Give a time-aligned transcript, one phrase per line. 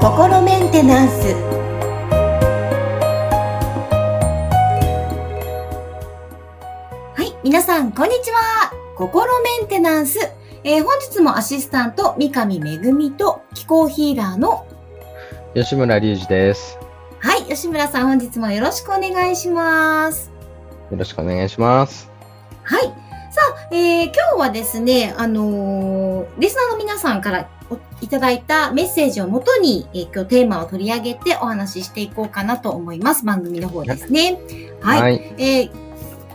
[0.00, 1.34] 心メンテナンス。
[7.14, 8.72] はい皆さんこんにちは。
[8.96, 10.18] 心メンテナンス、
[10.62, 14.66] えー、本日もアシスタント三上恵と気候ヒーラーの
[15.54, 16.78] 吉村隆二です。
[17.18, 20.32] はい吉村さん本日もよろしくお願いします。
[20.90, 22.10] よろしくお願いします。
[22.62, 23.03] はい
[23.34, 27.48] さあ、えー、今日はですね、あのー、リスナーの皆さんから
[28.00, 33.24] いただいたメッセージをもとに、えー、今日テーマを取り上げてお話ししていこうかなと思います。
[33.24, 34.38] 番組の方ですね。
[34.80, 35.02] はい。
[35.02, 35.70] はい、えー、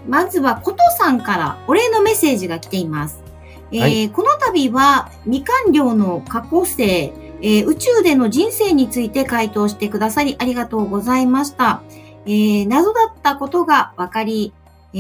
[0.09, 3.23] まずは、ことさんからお礼のメッセージが来ています。
[3.71, 11.81] えー、はい、この度は、未完了の過去生、えー、宇宙での人生について回答してくださりありがとうございました。
[12.25, 14.51] えー、謎だったことが分かり、
[14.93, 14.97] え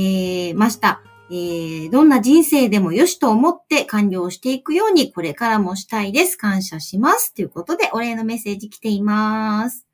[0.51, 1.01] ー、ました。
[1.31, 6.37] えー、どんな人生でもよしと思って完了していくようにこれからもしたいです。
[6.37, 7.35] 感謝します。
[7.35, 9.85] ということで、お礼のメッセージ来ています。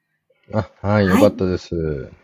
[0.53, 1.75] あ、はい、よかったです。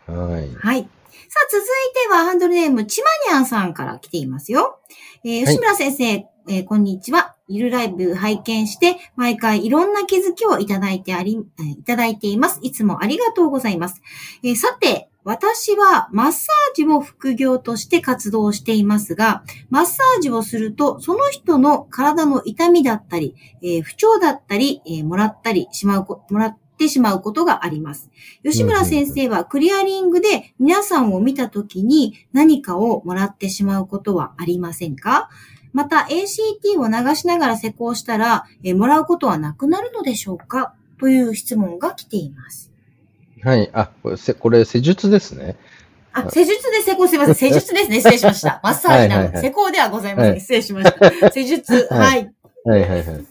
[0.06, 0.54] はい。
[0.54, 0.88] はい。
[1.28, 1.66] さあ、続い
[2.08, 4.80] てはハンドルネーム、ちまにゃんさんから来ていますよ。
[5.24, 7.36] えー、吉村先生、はい、えー、こんにちは。
[7.48, 12.60] ゆるライブ拝見して、毎回いろんな気づきをいただいてあり、いただいています。
[12.62, 14.00] いつもありがとうございます。
[14.42, 28.10] えー、さて、私はマッサージを副業として活動していますが、マッサージをすると、その人の体の痛みだったり、えー、不調だったり、えー、もらったりしまうもらってしまうことがあります。
[28.42, 35.30] 吉村先生はクリアリングで皆さんを見たときに何かをもらってしまうことはありませんか？
[35.72, 40.74] また ACT を流しながら施工したら、えー、もらうことはなくなるのでしょうか？
[40.98, 42.71] という質問が来ています。
[43.42, 43.70] はい。
[43.72, 45.56] あ、これ、せこれ施術ですね。
[46.12, 47.34] あ、施術で施工すいません。
[47.34, 47.96] 施術ですね。
[47.96, 48.60] 失礼しました。
[48.64, 49.40] マッサージなの。
[49.40, 50.40] 施工ではございません。
[50.40, 51.30] 失礼しました。
[51.30, 51.88] 施術。
[51.90, 52.32] はい。
[52.64, 53.26] はいはいはい。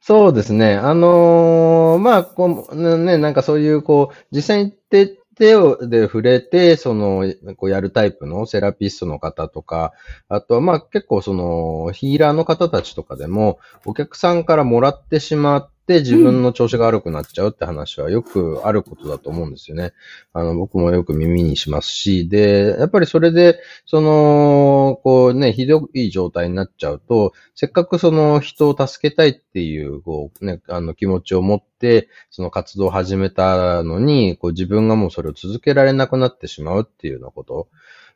[0.00, 0.74] そうですね。
[0.74, 7.24] あのー、まあ、こう、ね、なんかそういう、こう、実際に手、手をで触れて、その、
[7.56, 9.92] こうやるタイプのセラピストの方とか、
[10.28, 19.92] あとはまあ結構その、ヒーラーの方たちとかでも、お客さんからもらってしまっって自分の調子が悪くなっちゃうって話はよくあることだと思うんですよね。
[20.32, 37.68] あの、僕もよく耳にしますし、で、やっぱりそれで、その、こうね、ひどい状態になっちゃうと、せっかくその人を助けたいっていう、こうね、あの気持ちを持って、その活動を始めたのに、こう自分がもうそれを続けられなくなってしまうっていうようなこと。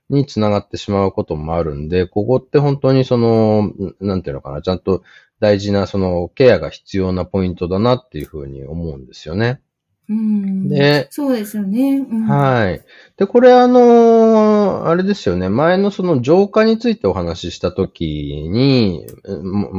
[0.09, 5.03] につながってしまうこともあるんで、ここって本当にその、なんていうのかな、ちゃんと
[5.41, 9.61] 大事なそのケアが必要なポイントだなっていうふうに思うんですよね。
[10.09, 10.69] うん。
[10.69, 11.97] で、そうですよね。
[11.99, 12.85] うん、はい。
[13.17, 15.49] で、これあのー、あれですよね。
[15.49, 19.05] 前のその浄化についてお話ししたときに、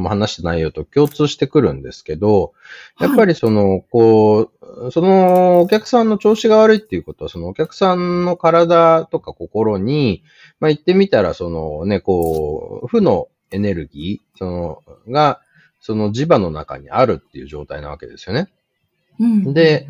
[0.06, 2.52] 話した内容と共通してくるんですけど、
[3.00, 10.24] やっぱりその、はい、こう、そのお客さんの調子が悪いっていうことは、そのお客さんの体とか心に、
[10.60, 15.40] まあ言ってみたら、そのね、こう、負のエネルギー、その、が、
[15.80, 18.48] その磁場の中にあるっていう状態なわけですよね。
[19.20, 19.88] うん、で、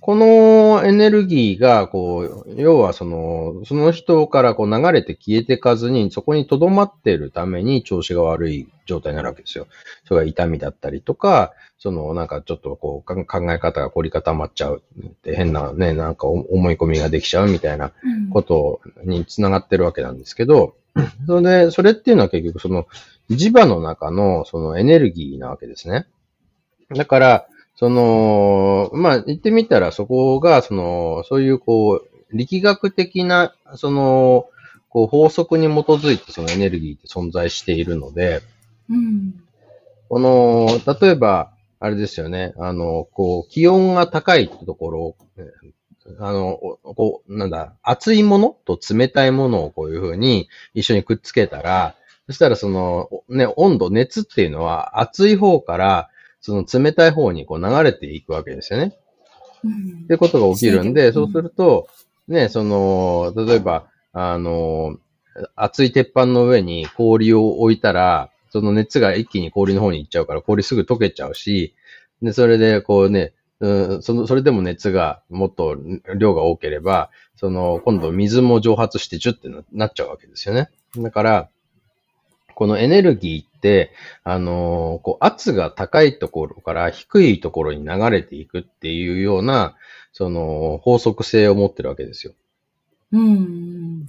[0.00, 9.66] このエネルギーが、こう、要はその、その人からこう流れて消えていかずに、そこに留まっているために調子が悪い状態になるわけですよ。
[10.06, 17.92] それが痛みだったりとか、その、なんかちょっとこう、考え方が凝り固まっちゃうって変なね、なんか思い込みができちゃうみたいな
[18.32, 20.76] ことにつながってるわけなんですけど、
[21.26, 22.86] それで、それっていうのは結局その、
[23.30, 26.06] 磁場の中のそのエネルギーなわけですね。
[26.94, 27.46] だから、
[27.76, 34.48] その、まあ、言ってみたらそこが、その、そういうこう、力学的な、その、
[34.88, 38.42] こう法則に基づいてそのエネルギーって存在しているので、
[38.88, 39.34] うん、
[40.08, 40.68] この、
[41.00, 45.16] 例えば、あれですよね、あの、こう、気温が高いところ、
[46.18, 51.94] あの、こう、なんだ、熱いものと冷たいものをこういうふうに一緒にくっつけたら、
[52.26, 56.10] そしたらその、ね、温度、熱っていうのは熱い方から、
[56.40, 58.96] その冷たい方にこう流れていくわけですよね。
[59.62, 61.88] うん、ってことが起きるんで、そうすると、
[62.28, 64.96] ね、その、例えば、あの、
[65.54, 71.74] 熱い鉄板の上に氷を置いたら、その熱が一気に氷の方に行っちゃうから、氷すぐ溶けちゃうし、
[72.22, 75.76] で、それで、こうね、うん、その、それでも熱がもっと
[76.16, 80.70] 量が多ければ、その、今度水も蒸発してジュってなっちゃうわけですよね。
[80.96, 81.48] だから、
[82.54, 83.92] このエネルギーって、
[84.24, 89.76] あのー、こう圧が高いところから低いところに流れていくっていうような、
[90.12, 92.34] その法則性を持ってるわけですよ。
[93.12, 94.06] うん。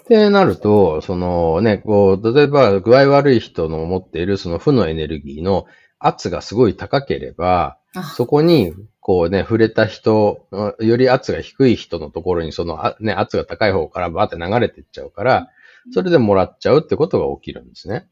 [0.00, 5.66] ってなると、そのね、こう、例えば具合悪い人の持っているその負のエネルギーの
[5.98, 10.46] 圧がすごい高ければ、そこに、こうね、触れた人、
[10.80, 15.48] より圧が低い人のところにその、ね、圧が高い方からバーって流れていっちゃうから、
[15.92, 18.06] それでもらっちゃうってことが起きるんですね。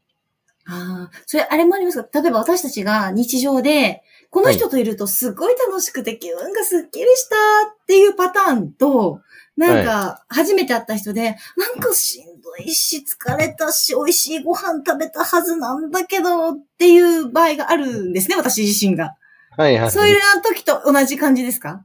[0.67, 2.21] ああ、それあれもありますか？
[2.21, 4.01] 例えば私たちが日常で、
[4.31, 7.35] この人といるとすごい楽しくて気分がスッキリした
[7.71, 9.21] っていうパターンと、
[9.57, 19.15] なんか、初めて会った人で、なんかしんどいし、疲れたし、美味しいご飯食べたはずなんだけど、っていう場合があるんですね、私自身が。
[19.57, 19.91] はいはい。
[19.91, 21.83] そういう時と同じ感じですか？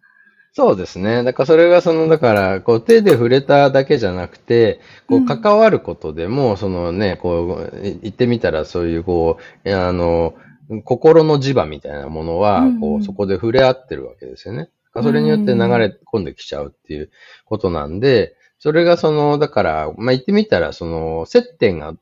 [0.52, 1.22] そうですね。
[1.22, 10.34] だからそれがその、だから、こう手で触れただけじゃなくて、こう関わることでも、うん、そのね、こう、言ってみたらそういうこう、あの、
[10.84, 14.70] 心の磁場みたいなものは、こう、そこで触れ合ってるわけですよね。
[15.02, 17.10] それによって流れ込んできちゃうっていう
[17.44, 21.98] ことなんで、それがその、だから、まあ、言ってみたら、その、接点が、ね、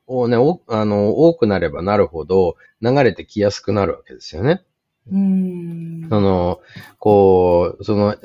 [0.67, 4.61] あの、多くなればなるほど、流れてきやすくなるわけですよね。
[5.11, 6.07] うん。
[6.09, 6.59] その、
[6.97, 8.15] こう、その、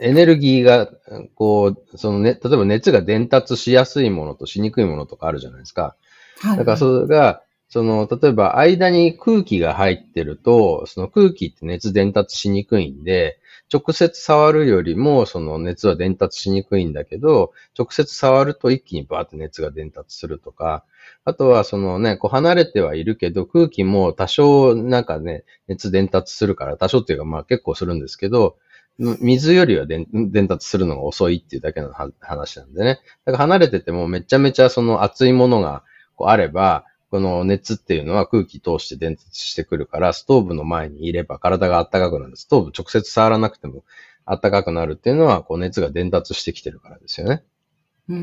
[0.00, 0.90] エネルギーが、
[1.34, 5.94] こう、そのね、例えば熱が伝達しやすいものとしにくいものとかあるじゃないですか。
[6.40, 6.58] はい。
[6.58, 7.42] だからそれが、
[7.74, 13.40] その、例えば間に空気が入ってると、その空気って熱伝達しにくいんで、
[13.72, 20.84] 直接触るよりも、その熱は伝達しにくいんだけど、直接触ると一気にバーって熱が伝達するとか、
[21.24, 28.56] あとはそのね、こう離れてはいるけど、空気も多少なんかね、熱伝達するから、多少っていうかまあ結構するんですけど、
[28.98, 33.00] 水よりは伝達するのが遅いっていうだけの話なんでね。
[33.24, 35.82] だから離れててもめちゃめちゃその熱いものが
[36.14, 42.36] こうあれば、この熱っていうのは空気通して伝達してくるから、ストーブの前にいれば体が暖かくなる。
[42.36, 43.84] ストーブ直接触らなくても
[44.26, 47.44] 暖かくなるっていうのは、こう熱が伝達してきてるからですよね。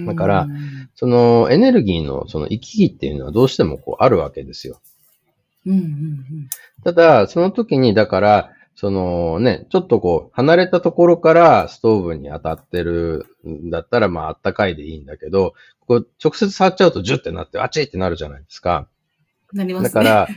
[0.06, 0.48] だから、
[0.94, 4.82] そのエネルギーのその行き来っていうのはどうしてもこうあるわけですよ。
[6.84, 15.54] ただ、その時に、だから、そのね、ちょっとこう、離れたところからストーブに当たってるんだったら、まあ、あったかいでいいんだけど、
[15.92, 18.88] こう、直接触っちゃうとジュってなって、あちってなるじゃないですか。
[19.52, 20.04] なりますね。
[20.06, 20.28] だか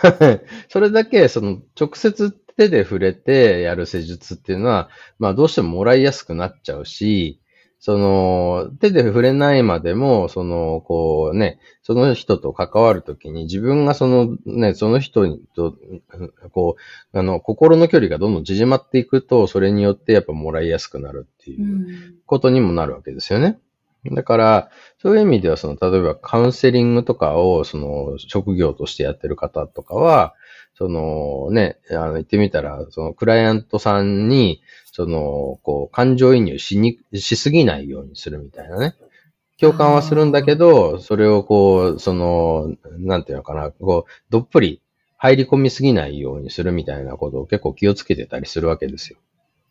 [0.00, 0.40] ら、
[0.70, 7.40] それだけ、その、直接手で触れてやる施術っていうのは、まあ、どうしてももらいやすくなっちゃうし、
[7.80, 15.76] その、手で触れないまでも、その、こうね、その人と関わるときに自分がそのね、その人と、
[16.52, 16.76] こ
[17.12, 23.58] う、あの、心の距離がどんどん縮まっていくと、それによってやっぱもらいやすくなるっていうことにもなるわけですよね。
[24.10, 30.34] だから、そういう意味では、その、例えばカウンセリングとかを、その、職業としてやってる方とかは、
[30.74, 38.94] そのね、あの、言ってみたら、その、クライアントさんに、その、こう、感情移入しに、しすぎないようにするみたいなね。
[39.60, 44.82] 共感はするんだけど、それをこう、その、なんていうのかな、こう、どっぷり
[45.16, 49.18] 入り込みすぎないようにするみたいなことを結構気をつけてたりするわけですよ。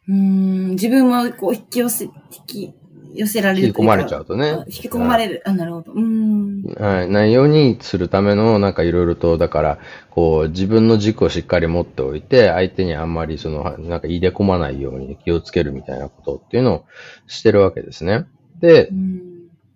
[0.08, 2.12] うん、自分もこう引き寄せ、引
[2.48, 2.74] き
[3.14, 4.64] 寄せられる引き込まれちゃうとね。
[4.68, 5.42] 引き込まれる。
[5.46, 5.92] あ、なるほど。
[5.94, 6.64] うん。
[6.80, 7.10] はい。
[7.10, 9.80] ないようにするための、なんかいろいろと、だから、
[10.10, 16.86] こう、自分の軸をしっかり持っておいて、相手にあんまりその、なんか入れ込まないように気をつけるみたいなことっていうのを
[17.28, 18.26] してるわけですね。
[18.60, 18.90] で、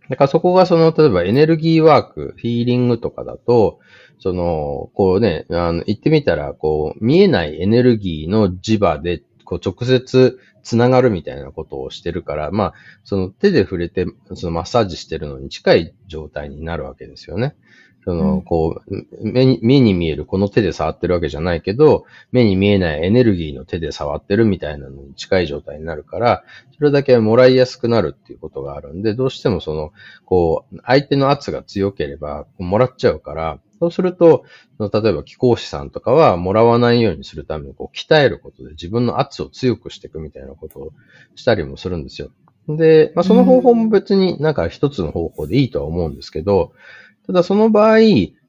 [0.10, 3.80] だからそこがその、例えばエネルギーワーク、ヒーリングとかだと、
[4.20, 12.73] その、こうね、あの、言ってみたら、こう、見えないエネルギーの磁場で、こう、直接つながるみたいなことをしてるから、まあ、
[13.04, 17.56] その手で触れて、そのマッサージしてるのに近い状態になるわけですよね。
[18.06, 26.44] その、こう、目に、目に見えるこの手で触ってるわけじゃないけど、目に見えないエネルギーの手で触ってるみたいなのに近い状態になるから、
[26.78, 29.92] それだけもらいやすくなるっていうことがあるんで、どうしてもその、
[30.24, 34.45] こう、相手の圧が強ければ、もらっちゃうから、そうすると、
[34.80, 40.94] 例えば気候師さんとかはもらわないようにするためにこう鍛えることで自分の圧を強くしていくみたいなことを
[41.35, 42.30] したりもするんですよ。
[42.68, 46.71] で、まあ、その方法も別になんか一つの方法でいいとは思うんですけど、
[47.26, 48.00] ただその場合、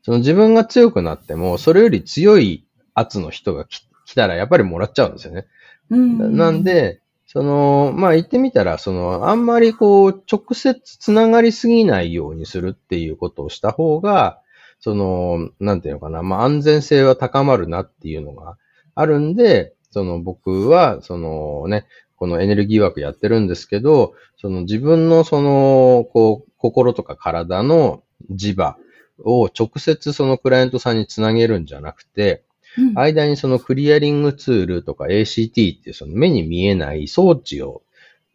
[0.02, 2.64] その自分が強くなっても、それより強い
[2.94, 5.46] 圧の人が来たらやっぱりもらっちゃうんですよね。
[5.90, 14.40] うん、なんで、その、まあ、言ってみたら、その、あんまりこう、直接つながりすぎないようにするっていうことをした方が、
[14.80, 18.56] その、なんていうのかな、まあ、安全性は高まるなっていうのが
[18.94, 28.76] あるんで、その僕は、そのね、このエネルギー枠やってるんですけど、その自分のその、こう、心とか体の磁場
[29.24, 32.44] を直接そのクライアントさんにつなげるんじゃなくて、
[32.78, 37.82] うん、間にそのクリアリングツールとか ACT っていうその目に見えない装置を、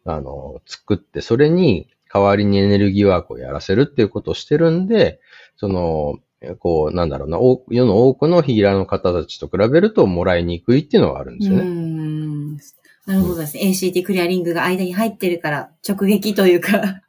[0.04, 5.20] あの、作って、それに代わりにエネルギーワークをやらせるっていうことをしてるんで、
[5.56, 6.18] その、
[6.58, 11.62] こう、なんだろうな、世の多くのヒーラーの方たちと比べるともらいにくいっていうのがあるんですよね。
[11.62, 12.56] うん
[13.06, 13.62] なるほどですね。
[13.64, 17.02] ACT クリアリングが間に入ってるから、直撃というか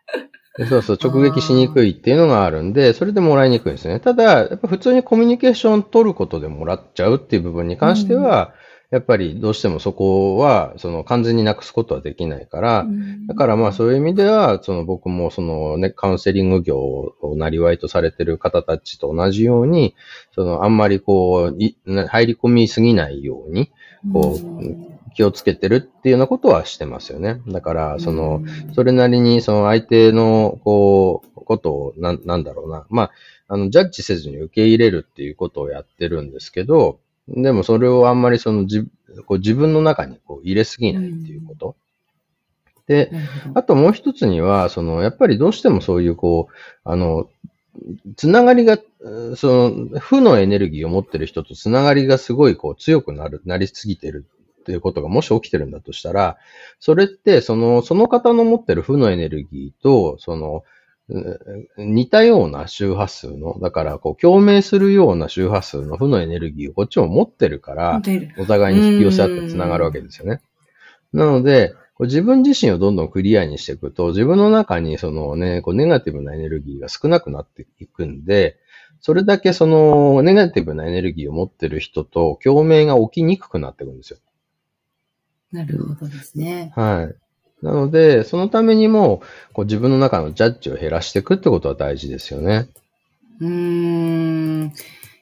[0.70, 4.00] そうそう、直撃しにくいっていうのがあるんで、それでもらいにくいんですね。
[4.00, 8.54] ただ、やっぱ普通にコミュニケーション取ることでもらっちゃうっていう部分に関しては、
[8.92, 12.86] やっぱりどうしてもそこは、その完全になくすことはできないから、
[13.28, 19.96] だからまあそういう意味では、その僕もそのね、カウンセリング業をなりわいとされてる方たちと同じように、
[20.36, 21.58] そのあんまりこう、
[22.06, 23.72] 入り込みすぎないように、
[24.14, 27.42] こう、気をつけてるっていうようなことはしてますよね。
[27.48, 28.44] だから、その、
[28.74, 32.86] それなりに、その相手の、こう、ことを、な、なんだろうな。
[32.90, 33.12] まあ、
[33.48, 38.82] あの、ジャッジせずに受け入れるっていうことをやってるんですけど、でもそれをあんまりそのじ
[39.26, 41.76] こう自分の中にこう入れすぎないっていうこと。
[42.88, 43.12] で、
[43.54, 46.54] あともう一つには、その、やっぱりどうしてもそういうこう、
[46.84, 47.30] あの、
[48.18, 48.78] つながりが、
[49.38, 54.26] その、負のエネルギーを持ってる人とつながりがすごいこう強くなる、なりすぎてる
[54.64, 56.38] っていうことがもし起きてるんだとしたら、
[56.80, 60.64] それってその、その方の持ってる負のエネルギーと、その、
[61.78, 68.02] 似たような周波数の、だから、こう、共鳴するような周波数の負のエネルギーをこっちも持ってるから、
[68.38, 70.40] お互いに引き寄せ合って繋がるわけですよね。
[71.12, 78.58] なので、自分自身をどんどんクリアにしていくと、自分の中にそのね、こうネガティブなエネルギーが少なくなっていくんで、
[79.00, 84.20] それだけそのネガティブなエネルギーを持ってる人と共鳴が起きにくくなっていくんですよ。
[85.54, 86.74] なるほどですね。
[86.76, 87.66] はい。
[87.66, 89.22] なので、そのためにも、
[89.54, 92.68] こう自分の中のジャッジを減らしていくってことは大事ですよね。
[93.40, 94.74] うーん。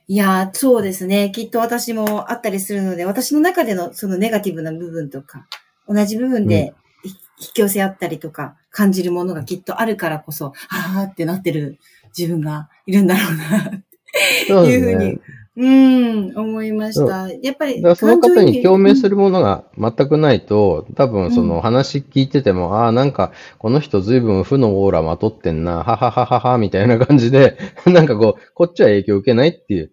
[0.07, 1.31] いや、そうですね。
[1.35, 5.45] きっと私もあったりするので、私の中でのそのネガティブな部分とか、
[5.88, 6.73] 同じ部分で
[7.03, 7.13] 引
[7.53, 11.77] き寄せ合ったりとか、感じるものがきっとあるからこそ、あーってなってる
[12.17, 15.19] 自分がいるんだろうな、っていうふうに
[15.58, 17.29] うん、思いました。
[17.29, 17.81] やっぱり。
[17.96, 29.91] その方に共鳴するものが全くないと、多分その話聞いてても、うん、ああ、なんか、この人随分負のオーラまとってんな、ははははは、みたいな感じで、 なんかこう、こっちは影響を受けないっていう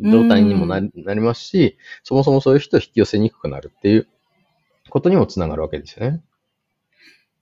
[0.00, 4.08] 状態にもなりうん、なりますし、そもそもそういう人を引き寄せにくくなるっていう
[4.90, 6.20] ことにもつながるわけですよね。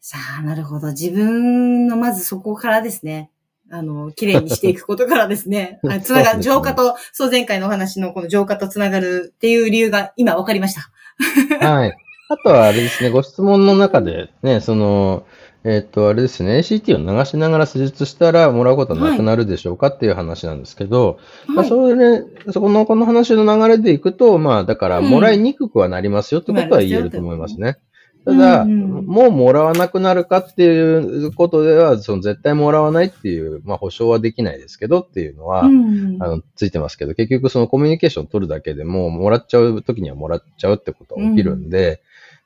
[0.01, 0.93] さあ、なるほど。
[0.93, 3.33] 自分のまずそこからですね。
[3.71, 10.91] あの、綺麗にしていくことからですね、 つながる、浄化と、そう前回のお話のこの浄化とつながるっていう理由が今分かりました。
[11.67, 11.97] はい。
[12.29, 15.25] あとはあれですね、ご質問の中でね、その、
[15.69, 21.19] えっ、と、あれですね、ACT を流しながら施術したらもらうことはなくなるでしょうかっていう話なんですけど、
[21.49, 27.79] はい、まあ、それ、そこの、この話の流れでいくと、まあ、だから、もらいにくくはなりますよってことは言えると思いますね。
[28.27, 42.03] ただ、うんうん、もうもらわなくなるかっていうことでは、その絶対もらわないっていう、まあ保証はできないですけどっていうのは、うんうん、あの、ついてますけど、結局そのコミュニケーション取るだけでも、もらっちゃう時にはもらっちゃうってことは起きるんで、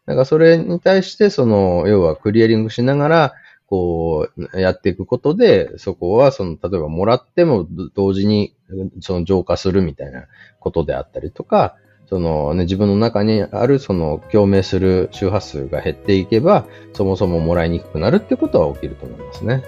[0.07, 3.33] うん、なんかそれに対して、その、要はクリアリングしながら、
[3.67, 8.55] こう、やっていくことで、そこは、その、例えばもらっても同時に、
[9.01, 10.27] その浄化するみたいな
[10.59, 11.77] ことであったりとか、
[12.11, 19.62] そのね、自分の中にあるその共鳴する周波数が減っていけば、そもそももらいにくくなるってことは起きると思いますね。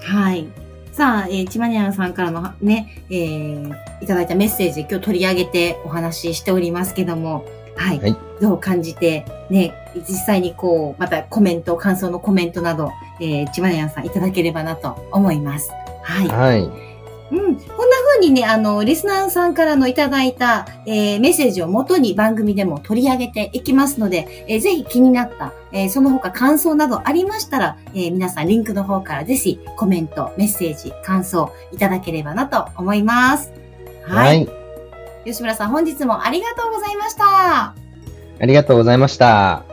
[0.00, 0.46] はい。
[0.92, 7.98] さあ、えー、ちまにゃんさんからのね、えー、いただいたメッセージ、今日取り上げてお話ししておりますけども、はい。
[7.98, 9.74] はい、どう感じて、ね、
[10.08, 15.72] 実際にこう、またコメント、感想のコメントなど、えー、ちまにゃんさんいただければなと思います。
[16.02, 16.28] はい。
[16.28, 16.62] はい。
[16.62, 16.70] うん。
[16.70, 33.52] こんな風にね、あの、リスナーさんからのいただいた、えー、メッセージをもとに番組でも取り上げていきますので、えー、ぜひ気になった、えー、その他感想などありましたら、えー、皆さんリンクの方からぜひコメント、メッセージ、感想いただければなと思います。
[34.04, 34.38] はい。
[34.38, 34.48] はい、
[35.24, 37.24] 吉村さん、本日もありがとうございました。
[38.40, 39.71] ありがとうございました。